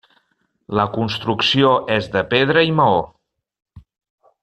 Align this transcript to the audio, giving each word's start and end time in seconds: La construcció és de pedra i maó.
La 0.79 0.85
construcció 0.95 1.69
és 1.99 2.09
de 2.17 2.25
pedra 2.35 2.65
i 2.71 2.73
maó. 2.83 3.01